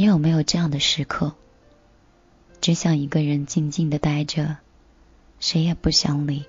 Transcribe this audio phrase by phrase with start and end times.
[0.00, 1.34] 你有没有这样的时刻？
[2.62, 4.56] 只想一个人静静的待着，
[5.40, 6.46] 谁也不想理。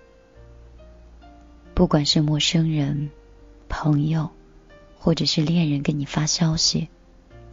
[1.74, 3.10] 不管是陌生人、
[3.68, 4.30] 朋友，
[4.98, 6.88] 或者是恋人给你发消息，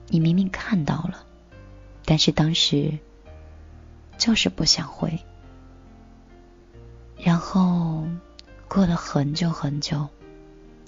[0.06, 1.26] 你明明看到了，
[2.04, 2.96] 但是当时
[4.18, 5.18] 就是不想回。
[7.18, 8.06] 然后
[8.68, 10.06] 过了很久很久，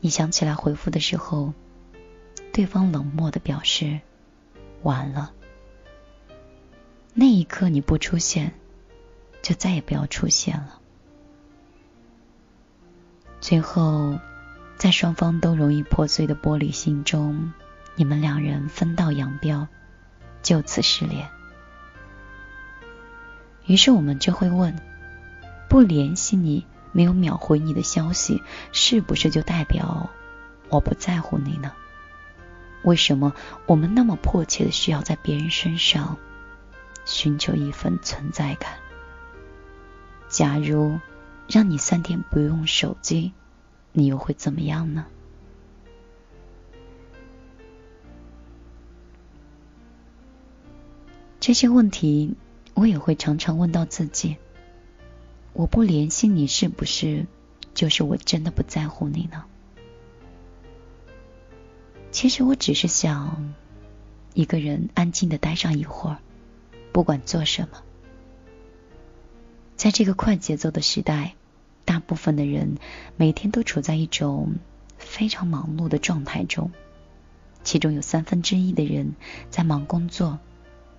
[0.01, 1.53] 你想起来回复的时候，
[2.53, 3.99] 对方冷漠的表示
[4.83, 5.33] 完了。
[7.12, 8.55] 那一刻你不出现，
[9.43, 10.80] 就再也不要出现了。
[13.41, 14.19] 最后，
[14.77, 17.53] 在双方都容易破碎的玻璃心中，
[17.97, 19.66] 你们两人分道扬镳，
[20.43, 21.28] 就此失联。
[23.67, 24.78] 于是我们就会问：
[25.69, 28.42] 不联系你，没有秒回你的消息，
[28.73, 30.11] 是不是就代表
[30.69, 31.73] 我不在乎你呢？
[32.83, 33.34] 为什么
[33.66, 36.16] 我们那么迫切的需要在别人身上？
[37.06, 38.75] 寻求一份存在感。
[40.28, 41.01] 假如
[41.48, 43.33] 让你三天不用手机，
[43.92, 45.06] 你又会怎么样呢？
[51.41, 52.36] 这些问题
[52.75, 54.36] 我也会常常问到自己。
[55.53, 57.27] 我不联系你，是不是
[57.75, 59.45] 就是我真的不在乎你呢？
[62.11, 63.55] 其实我只是想
[64.34, 66.19] 一个人安静的待上一会儿。
[66.92, 67.83] 不管做什么，
[69.77, 71.34] 在这个快节奏的时代，
[71.84, 72.78] 大部分的人
[73.17, 74.56] 每天都处在一种
[74.98, 76.72] 非常忙碌的状态中。
[77.62, 79.14] 其中有三分之一的人
[79.50, 80.41] 在忙工作，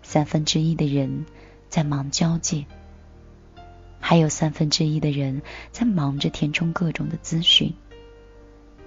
[0.02, 1.25] 三分之一的人
[1.68, 2.66] 在忙交际，
[4.00, 7.73] 还有三分之一的人在忙着填充各种的资讯。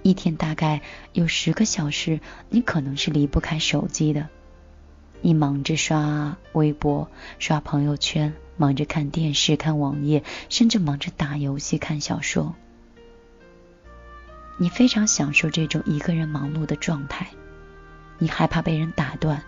[0.05, 2.19] 一天大概有十个小时，
[2.51, 4.29] 你可能是离不开手机的。
[5.21, 12.53] 你忙着刷微博、刷朋友圈，忙着看电视、看网页，甚至忙着打游戏、看小说。
[14.59, 17.29] 你非常享受这种一个人忙碌的状态，
[18.19, 19.41] 你害怕被人打断。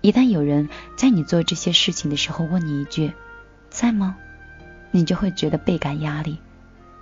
[0.00, 3.12] 一旦有人在你做这些事情的时候问你一句
[3.68, 4.16] “在吗”，
[4.92, 6.38] 你就会觉得倍感压力，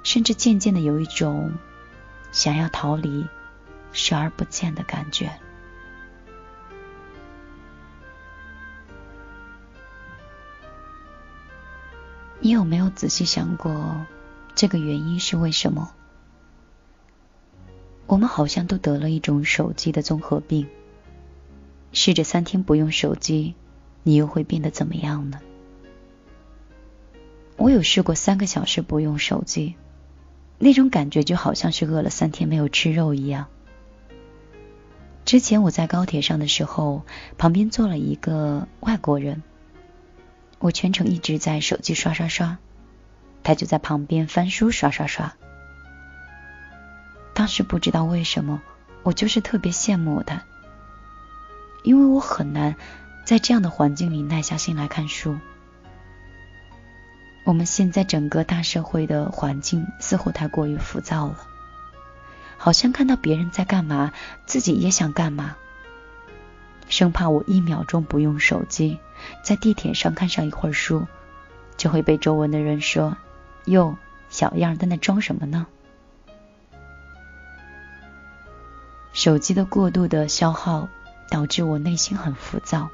[0.02, 1.52] 甚至渐渐的有一种
[2.30, 3.26] 想要逃离、
[3.92, 5.30] 视而不见的感觉。
[12.40, 14.06] 你有没有仔细想过，
[14.54, 15.92] 这个原因是为什么？
[18.06, 20.68] 我们好像都得了一种手机的综合病。
[21.92, 23.54] 试着三天不用手机，
[24.02, 25.40] 你又会变得怎么样呢？
[27.56, 29.74] 我有试过三个小时不用手机，
[30.58, 33.46] 那种感觉就好像是饿了三天没有吃肉一样。
[35.24, 37.02] 之前我在高铁上的时候，
[37.36, 39.42] 旁边坐了一个外国人。
[40.58, 42.58] 我全程一直在手机刷刷刷，
[43.44, 45.34] 他就在旁边翻书刷刷刷。
[47.32, 48.60] 当时不知道为什么，
[49.04, 50.42] 我就是特别羡慕他，
[51.84, 52.74] 因为我很难
[53.24, 55.38] 在这样的环境里耐下心来看书。
[57.48, 61.46] 我们现在整个大社会的环境似乎太过于浮躁了，
[62.58, 64.12] 好像看到别人在干嘛，
[64.44, 65.56] 自己也想干嘛。
[66.90, 68.98] 生怕我一秒钟不用手机，
[69.42, 71.06] 在地铁上看上一会儿书，
[71.78, 73.16] 就会被周围的人说
[73.64, 73.96] ：“哟，
[74.28, 75.66] 小样在那装什么呢？”
[79.14, 80.86] 手机的过度的消耗，
[81.30, 82.90] 导致我内心很浮躁，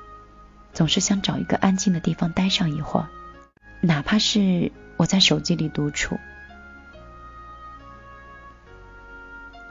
[0.72, 3.09] 总是想找一个安静的地方待上一会儿，
[3.84, 6.19] 哪怕是我在手机里独处。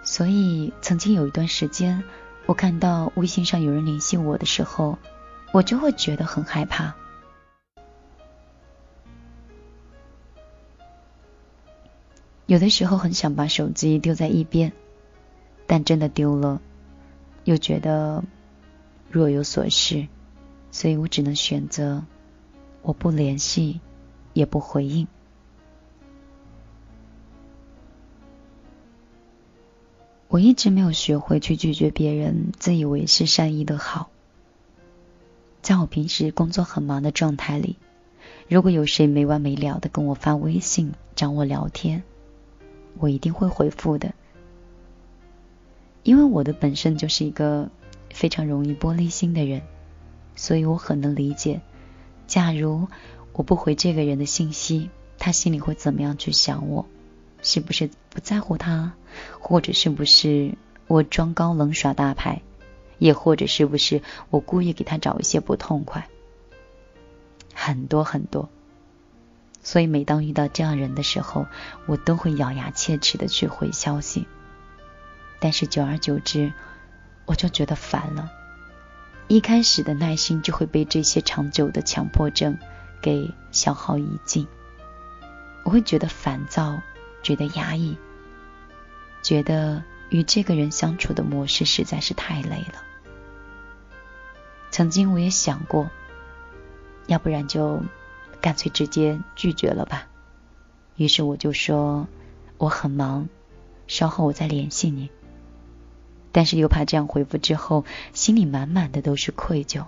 [0.03, 2.03] 所以，曾经有一段时间。
[2.45, 4.97] 我看到微信上有人联系我的时候，
[5.53, 6.93] 我就会觉得很害怕。
[12.45, 14.73] 有的时候很想把手机丢在一边，
[15.65, 16.61] 但真的丢了，
[17.45, 18.21] 又觉得
[19.09, 20.09] 若有所失，
[20.69, 22.03] 所以我只能选择
[22.81, 23.79] 我不联系，
[24.33, 25.07] 也不回应。
[30.27, 34.09] 我一直没有学会去拒绝别人自以为是善意的好。
[35.61, 37.77] 在我平时工作很忙的状态里，
[38.49, 42.03] 如果有谁没完没了的跟我发微信找我聊天，
[42.97, 44.13] 我一定会回复的。
[46.01, 47.69] 因为我的本身就是一个
[48.09, 49.61] 非常容易玻璃心的人，
[50.35, 51.61] 所以我很能理解，
[52.27, 52.87] 假如
[53.33, 54.89] 我不回这个人的信息，
[55.19, 56.85] 他心里会怎么样去想我。
[57.41, 58.93] 是不是不在乎他，
[59.39, 60.53] 或者是不是
[60.87, 62.41] 我装高冷耍大牌，
[62.99, 66.07] 也或者是不是我故意给他找一些不痛快？
[67.53, 68.47] 很多很多。
[69.61, 71.47] 所以每当遇到这样人的时候，
[71.85, 74.25] 我都会咬牙切齿的去回消息。
[75.39, 76.53] 但是久而久之，
[77.25, 78.31] 我就觉得烦了。
[79.27, 82.57] 一开始的耐心就会被这些长久的强迫症
[83.03, 84.47] 给消耗殆尽。
[85.63, 86.81] 我会觉得烦躁，
[87.21, 87.97] 觉得压抑，
[89.21, 92.81] 觉得与这个人相处的模式实在是太累了。
[94.71, 95.91] 曾经我也想过，
[97.05, 97.83] 要不然就
[98.41, 100.07] 干脆直接拒绝了吧。
[100.95, 102.07] 于是我就说
[102.57, 103.29] 我很忙，
[103.87, 105.11] 稍后我再联系你。
[106.31, 109.85] 但是又怕这样回复之后，心里满满的都是愧疚。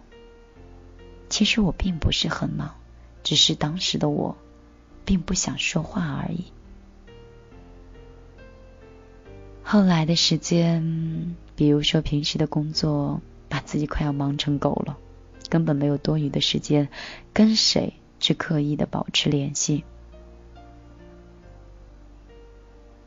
[1.28, 2.76] 其实我并不是很忙，
[3.26, 4.38] 只是当时的我。
[5.08, 6.46] 并不想说话而已。
[9.62, 14.98] 后来的时间，比如说平时的工作，把自己快要忙成狗了，
[15.48, 16.90] 根本没有多余的时间
[17.34, 19.84] 跟谁去刻意的保持联系。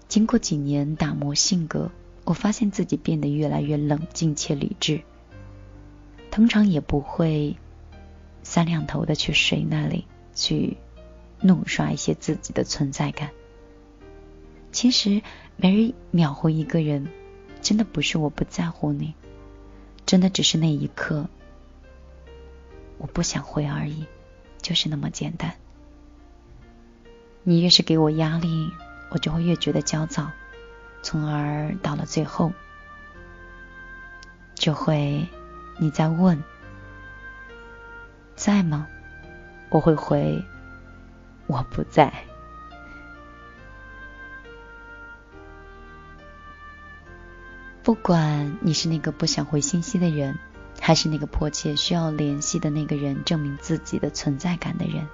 [0.06, 1.90] 经过几年打磨性格，
[2.24, 5.02] 我发现自己变得越来越冷静且理智，
[6.30, 7.56] 通常也不会
[8.42, 10.76] 三两头的去谁那里去。
[11.40, 13.30] 怒刷一些自己的存在感。
[14.72, 15.22] 其实，
[15.54, 17.06] 没人秒回一个人，
[17.62, 19.14] 真的不是我不在乎你，
[20.04, 21.28] 真的只是那一刻
[22.96, 24.04] 我不想回而已，
[24.60, 25.54] 就是那么简单。
[27.44, 28.72] 你越是给我压力，
[29.10, 30.32] 我就会越觉得焦躁，
[31.04, 32.52] 从而到了最后，
[34.56, 35.24] 就会
[35.78, 36.42] 你在问
[38.38, 38.86] 在吗？
[39.68, 40.42] 我会回。
[41.48, 42.12] 我不在。
[47.82, 50.38] 不管你是那个不想回信息的人，
[50.78, 55.08] 还是那个迫切需要联系的那个人，证明自己的存在感的人，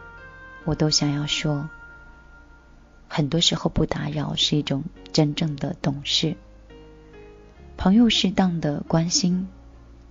[0.65, 1.69] 我都想要说，
[3.09, 6.37] 很多时候不打扰是一种真正的懂事。
[7.77, 9.49] 朋友适当的关心，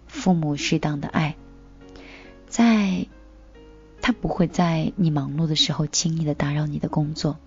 [0.08, 1.36] 父母适当的爱，
[2.54, 3.08] 在。
[4.00, 7.38] 他不会在你忙碌的时候轻易的打扰你的工作，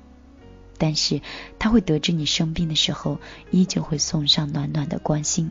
[0.78, 1.20] 但是
[1.58, 3.20] 他会得知你生病的时候，
[3.50, 5.50] 依旧会送上暖暖的关心。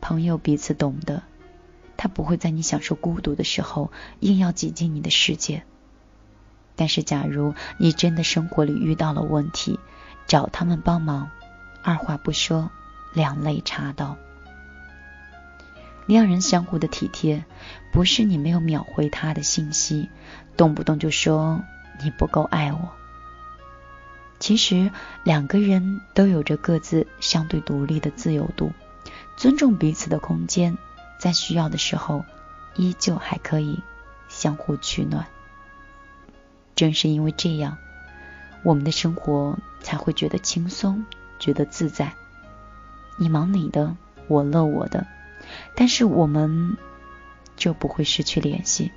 [0.00, 1.22] 朋友彼此懂得，
[1.98, 5.62] 他不会在你享受孤独的时候硬要挤进你的世界。
[6.74, 9.78] 但是假如你真的生活里遇到了问题，
[10.26, 11.30] 找他们帮忙，
[11.84, 12.70] 二话不说，
[13.12, 14.16] 两肋插刀。
[16.08, 17.44] 两人相互的体贴，
[17.92, 20.08] 不是你没有秒回他的信息，
[20.56, 21.62] 动不动就说
[22.02, 22.88] 你不够爱我。
[24.38, 24.90] 其实
[25.22, 28.72] 两个人都有着各自相对独立的自由度，
[29.36, 30.78] 尊重彼此的空间，
[31.20, 32.24] 在需要的时候，
[32.74, 33.82] 依旧还可以
[34.30, 35.26] 相互取暖。
[36.74, 37.76] 正是因为这样，
[38.62, 41.04] 我们的生活才会觉得轻松，
[41.38, 42.14] 觉得自在。
[43.18, 43.94] 你忙你的，
[44.26, 45.06] 我乐我的。
[45.74, 46.76] 但是我们
[47.56, 48.90] 就不会失去联系。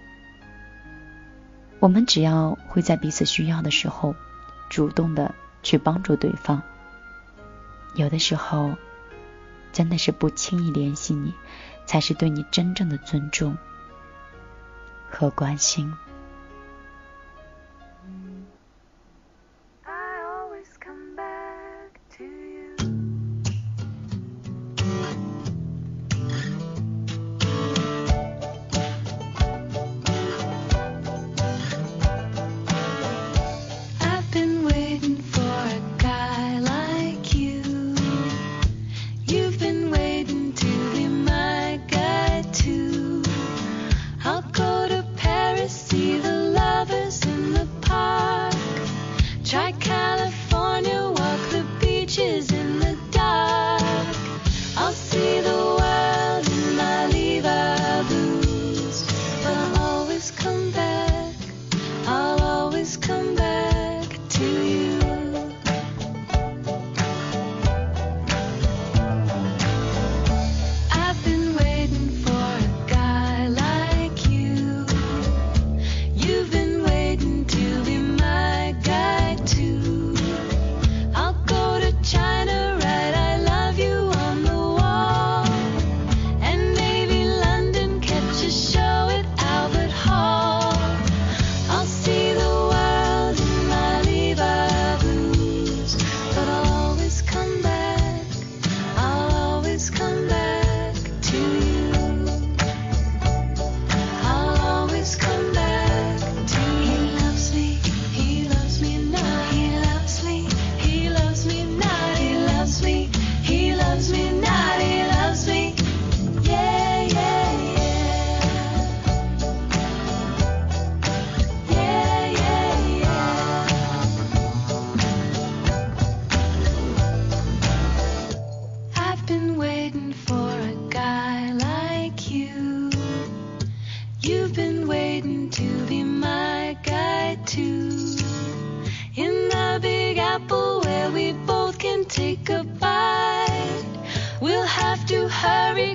[1.79, 4.15] 我们只要会在彼此需要的时候，
[4.69, 5.33] 主动的
[5.63, 6.61] 去帮助对方。
[7.95, 8.75] 有的时候，
[9.73, 11.33] 真的是不轻易联系你，
[11.85, 13.57] 才是对你真正的尊重
[15.09, 15.93] 和关心。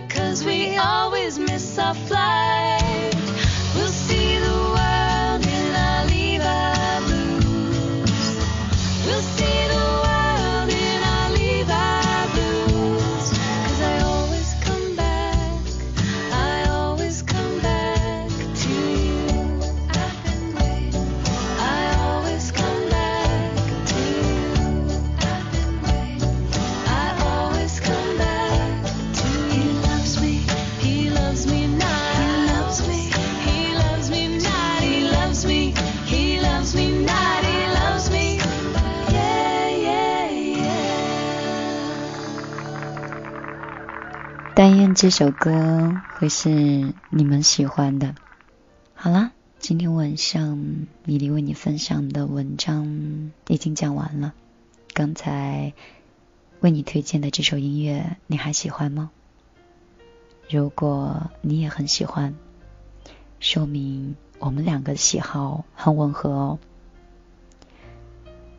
[0.08, 2.25] Cause we always miss our flight.
[44.58, 46.48] 但愿这首歌会是
[47.10, 48.14] 你们喜欢的。
[48.94, 50.56] 好啦，今天晚上
[51.04, 54.32] 米粒为你分享的文章已经讲完了。
[54.94, 55.74] 刚才
[56.60, 59.10] 为你推荐的这首音乐，你还喜欢吗？
[60.48, 62.34] 如果你也很喜欢，
[63.38, 66.58] 说明我们两个喜好很吻合哦。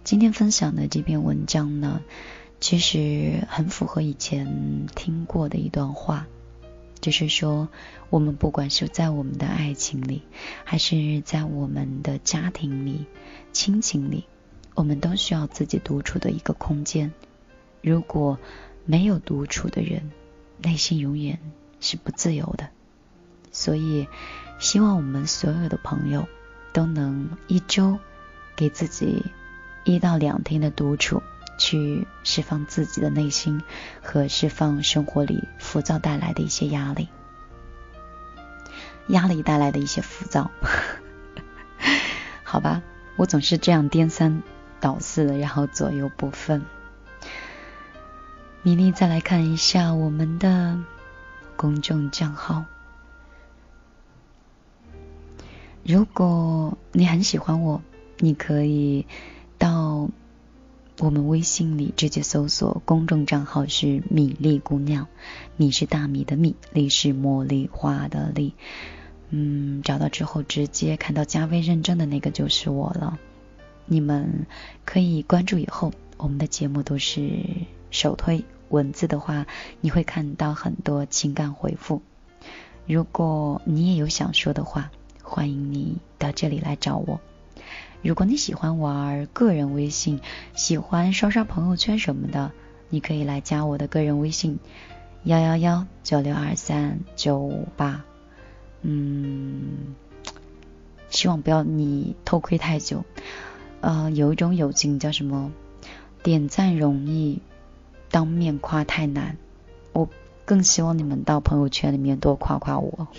[0.03, 2.01] 今天分享的这篇文章呢，
[2.59, 6.27] 其实很符合以前听过的一段话，
[6.99, 7.69] 就是说，
[8.09, 10.23] 我们不管是在我们的爱情里，
[10.63, 13.05] 还是在我们的家庭里、
[13.53, 14.25] 亲情里，
[14.73, 17.13] 我们都需要自己独处的一个空间。
[17.81, 18.39] 如果
[18.85, 20.11] 没有独处的人，
[20.57, 21.39] 内心永远
[21.79, 22.69] 是不自由的。
[23.51, 24.07] 所以，
[24.59, 26.27] 希望我们所有的朋友
[26.73, 27.99] 都能一周
[28.55, 29.23] 给自己
[29.83, 31.21] 一到两天的独处，
[31.57, 33.61] 去释放自己的内心
[34.01, 37.09] 和释放生活里浮躁带来的一些压力，
[39.07, 40.51] 压力带来的一些浮躁。
[42.43, 42.81] 好吧，
[43.15, 44.43] 我总是这样颠三
[44.79, 46.63] 倒四的，然后左右不分。
[48.61, 50.77] 米粒，再来看一下我们的
[51.55, 52.65] 公众账号。
[55.83, 57.81] 如果你很喜欢我，
[58.17, 59.05] 你可以
[60.99, 65.07] 我们微信里直接搜索公众账号是米粒姑娘，
[65.55, 68.55] 米是大米的米，粒是茉莉花的粒。
[69.29, 73.19] 嗯，找到之后直接看到加微认证的那个就是我了。
[73.85, 74.47] 你们
[74.85, 77.45] 可以关注以后，我们的节目都是
[77.91, 78.43] 首推。
[78.69, 79.45] 文字的话，
[79.81, 82.01] 你会看到很多情感回复。
[82.87, 84.89] 如果你也有想说的话，
[85.21, 87.21] 欢迎你到这里来找我。
[88.01, 90.19] 如果你喜欢玩个人微信，
[90.55, 92.51] 喜欢刷刷朋友圈什么的，
[92.89, 94.59] 你可以来加我的个人微信
[95.23, 98.03] 幺幺幺九六二三九五八。
[98.81, 99.95] 嗯，
[101.09, 103.03] 希望不要你偷窥太久。
[103.81, 105.51] 呃，有一种友情叫什么？
[106.23, 107.41] 点赞容易。
[108.09, 109.35] 当面夸太难，
[109.91, 110.07] 我
[110.45, 113.09] 更希望你们到朋友圈里面多夸夸我。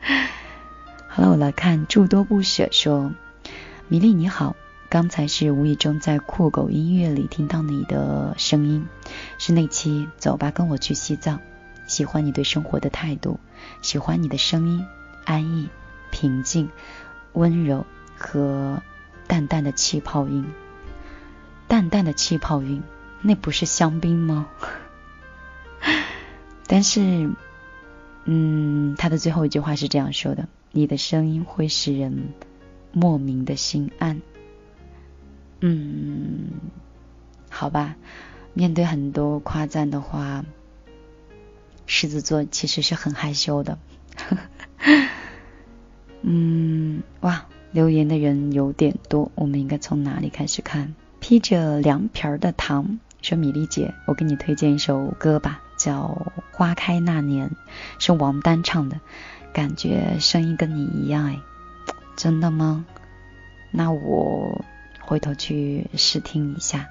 [1.08, 3.14] 好了，我来看诸多不舍说，
[3.88, 4.56] 米粒你好，
[4.88, 8.86] 刚才是无意中在酷狗音乐里听到你的声音，
[9.38, 11.40] 是那期走吧跟我去西藏，
[11.86, 13.38] 喜欢你对生活的态度，
[13.82, 14.86] 喜欢你的声音，
[15.26, 15.68] 安逸、
[16.10, 16.70] 平静、
[17.34, 17.84] 温柔
[18.16, 18.82] 和
[19.26, 20.46] 淡淡的气泡音，
[21.68, 22.82] 淡淡的气泡音。
[23.20, 24.48] 那不是香槟吗？
[26.66, 27.30] 但是，
[28.24, 32.34] 嗯，他的最后一句话是这样说的：“你的声音会使人
[32.94, 34.22] 莫名的心安。”
[35.60, 36.48] 嗯，
[37.50, 37.96] 好吧，
[38.54, 40.44] 面对很多夸赞的话，
[41.86, 43.78] 狮子座其实是很害羞的。
[46.22, 50.94] 嗯，哇，留言的人有点多，我们应该从哪里开始看？
[51.20, 52.98] 披着凉皮儿的糖。
[53.22, 57.48] 说米粒姐，我给你推荐一首歌吧，叫《花开那年》，
[57.98, 59.00] 是王丹唱的，
[59.54, 61.40] 感觉声音跟你一样哎，
[62.16, 62.84] 真的吗？
[63.70, 64.64] 那我
[65.00, 66.88] 回头去试听一下。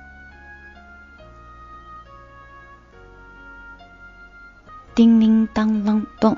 [4.96, 6.38] 叮铃当啷咚，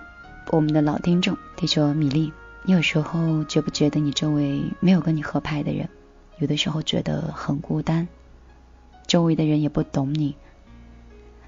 [0.51, 2.32] 我们的老听众他说米粒，
[2.63, 5.89] 你有时候觉不觉得你周围没有跟你合拍的人？
[6.38, 8.08] 有的时候觉得很孤单。
[9.08, 10.36] 周围的人也不懂你，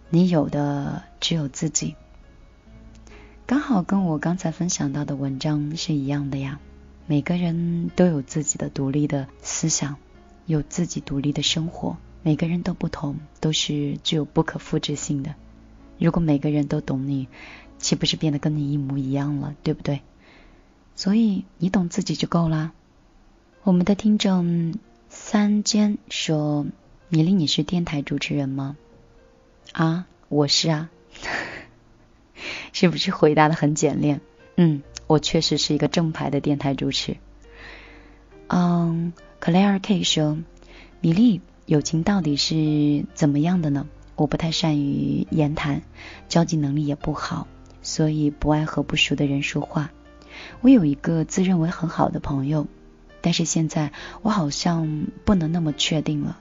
[0.10, 1.96] 你有的只有自己。
[3.46, 6.60] 刚好跟我刚才分享到的文章是一样的呀。
[7.08, 9.96] 每个人都有自己的独立的思想，
[10.46, 11.98] 有自己独立的生活。
[12.22, 15.34] 每个人都不同，都是具有不可复制性的。
[15.98, 17.28] 如果每个人都懂你，
[17.80, 19.56] 岂不是变得跟你一模一样了？
[19.64, 20.02] 对不对？
[20.96, 22.74] 所以你懂自己就够啦。
[23.64, 24.76] 我们的听众
[25.10, 26.66] 三间说。
[27.10, 28.76] 米粒，你是电台主持人吗？
[29.72, 30.90] 啊，我是啊。
[32.74, 34.20] 是不是回答的很简练？
[34.58, 37.18] 嗯，我确实是一个正牌的电台主持。
[38.48, 40.38] 嗯，Clare K 说，
[41.02, 43.88] 米粒，友情到底是怎么样的呢？
[44.16, 45.82] 我不太善于言谈，
[46.28, 47.48] 交际能力也不好，
[47.82, 49.92] 所以不爱和不熟的人说话。
[50.62, 52.68] 我有一个自认为很好的朋友，
[53.22, 56.40] 但是现在我好像不能那么确定了，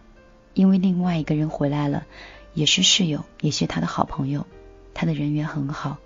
[0.55, 2.07] 因为另外一个人回来了，
[2.55, 4.47] 也是室友，也是他的好朋友，
[4.95, 5.99] 他的人缘很好。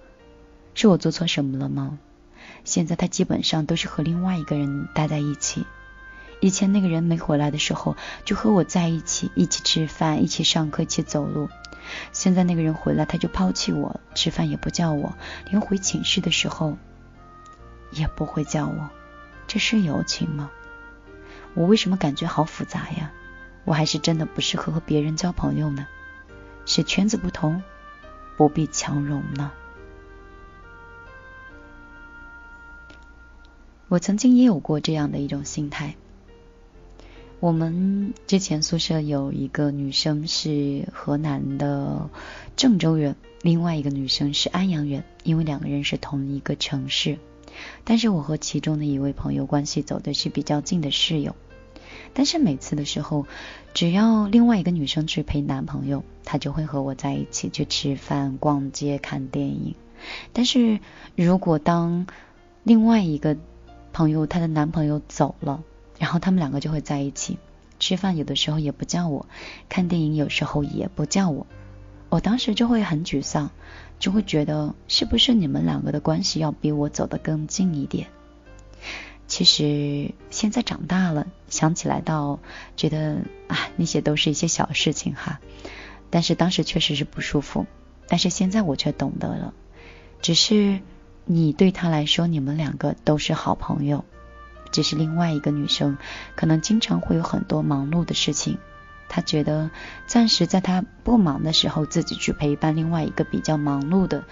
[0.74, 1.98] 是我做错什么了吗？
[2.64, 5.66] 现在他基本上都是和另外一个人待在一起。
[6.40, 11.48] 以前那个人没回来的时候，就和我在一起，一起吃饭，一起上课，一起走路。
[12.12, 15.14] 现在那个人回来，他就抛弃我，吃饭也不叫我，
[15.50, 16.78] 连回寝室的时候
[17.90, 18.90] 也不会叫我。
[19.46, 20.50] 这是友情吗？
[21.54, 23.10] 我为什么感觉好复杂呀？
[23.64, 25.86] 我还是真的不适合和别人交朋友呢？
[26.64, 27.62] 是圈子不同，
[28.36, 29.52] 不必强融呢？
[33.90, 35.96] 我曾经也有过这样的一种心态。
[37.40, 42.08] 我们之前宿舍有一个女生是河南的
[42.54, 47.18] 郑州人，另外一个女生是安阳人，因为两个人是同一个城市。
[47.82, 51.34] 但是我和其中的一位朋友关系走的是比较近的室友。
[52.14, 53.26] 但是每次的时候，
[53.74, 59.74] 只要另外一个女生去陪男朋友，她就会和我在一起去吃饭、逛街、看电影。
[60.32, 60.78] 但是
[61.16, 62.06] 如果当
[62.62, 63.36] 另外一个
[63.92, 65.62] 朋友她的男朋友走了，
[65.98, 67.38] 然后他们两个就会在一起。
[67.78, 69.24] 吃饭，有的时候也不叫我，
[69.70, 71.46] 看电影有时候也不叫我，
[72.10, 73.50] 我当时就会很沮丧，
[73.98, 78.08] 就会觉得是不是你们两个的关系要比我走得更近一点？
[79.26, 82.38] 其实现在长大了，想起来倒
[82.76, 85.40] 觉得啊，那些都是一些小事情哈，
[86.10, 87.64] 但是当时确实是不舒服，
[88.08, 89.54] 但是现在我却懂得了，
[90.20, 90.80] 只是
[91.32, 94.04] 你对他来说，你们两个都是好朋友。
[94.72, 95.96] 只是另外一个女生，
[96.34, 98.58] 可能经常会有很多忙碌的事情，
[99.08, 99.70] 她觉得
[100.08, 104.24] 暂时在她不忙的时候，自己去陪伴另外一个比较忙碌的，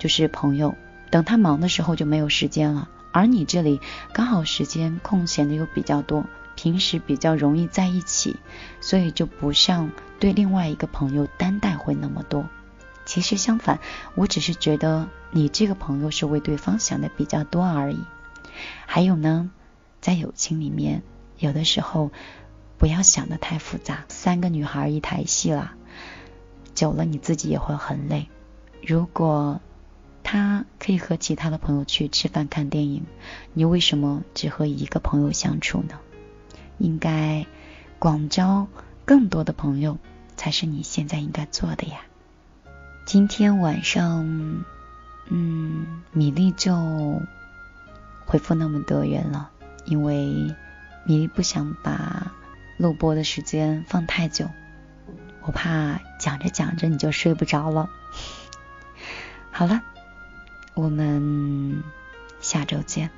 [0.00, 0.74] 就是朋友。
[1.08, 3.80] 等她忙的时候就没有时间了，而你这里
[4.12, 6.24] 刚好时间空闲的又比较多，
[6.56, 8.34] 平时比较容易在一起，
[8.80, 12.44] 所以就不像对另外一个朋友担待会那么多。
[13.04, 13.80] 其实相反，
[14.14, 17.98] 我只是觉得你这个朋友是为对方想的比较多而已。
[18.86, 19.50] 还有呢？
[20.00, 21.02] 在友情里面，
[21.38, 22.10] 有的时候
[22.78, 24.04] 不要想的太复杂。
[24.08, 25.74] 三个女孩一台戏啦，
[26.74, 28.28] 久了你自己也会很累。
[28.82, 29.60] 如果
[30.22, 33.04] 他可以和其他的朋友去吃饭、看电影，
[33.52, 35.98] 你为什么只和一个朋友相处呢？
[36.78, 37.46] 应该
[37.98, 38.68] 广交
[39.04, 39.98] 更多的朋友，
[40.36, 42.00] 才是你现在应该做的呀。
[43.12, 44.64] 今天晚上，
[45.26, 47.20] 嗯，米粒就
[48.24, 49.50] 回复那么多人了。
[49.84, 50.54] 因为
[51.02, 52.30] 米粒不想把
[52.76, 54.48] 录播的时间放太久，
[55.42, 57.90] 我怕讲着讲着你就睡不着了。
[59.50, 59.82] 好了，
[60.74, 61.82] 我们
[62.40, 63.10] 下周见。